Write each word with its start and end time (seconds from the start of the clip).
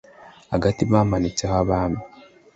agati 0.55 0.81
bamanitse 0.91 1.43
abami 1.59 1.99